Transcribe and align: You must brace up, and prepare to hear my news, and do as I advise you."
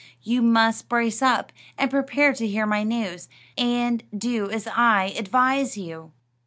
You 0.23 0.41
must 0.41 0.89
brace 0.89 1.21
up, 1.21 1.51
and 1.77 1.91
prepare 1.91 2.33
to 2.33 2.47
hear 2.47 2.65
my 2.65 2.81
news, 2.81 3.29
and 3.55 4.01
do 4.17 4.49
as 4.49 4.65
I 4.67 5.13
advise 5.15 5.77
you." 5.77 6.11